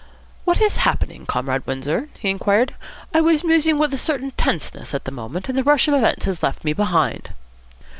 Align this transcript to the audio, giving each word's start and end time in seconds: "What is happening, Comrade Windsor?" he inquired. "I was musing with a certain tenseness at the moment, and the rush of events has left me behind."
"What 0.45 0.59
is 0.59 0.77
happening, 0.77 1.27
Comrade 1.27 1.61
Windsor?" 1.67 2.09
he 2.19 2.31
inquired. 2.31 2.73
"I 3.13 3.21
was 3.21 3.43
musing 3.43 3.77
with 3.77 3.93
a 3.93 3.99
certain 3.99 4.31
tenseness 4.31 4.95
at 4.95 5.05
the 5.05 5.11
moment, 5.11 5.47
and 5.47 5.55
the 5.55 5.61
rush 5.63 5.87
of 5.87 5.93
events 5.93 6.25
has 6.25 6.41
left 6.41 6.63
me 6.63 6.73
behind." 6.73 7.35